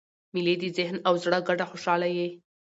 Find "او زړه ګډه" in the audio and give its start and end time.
1.07-1.65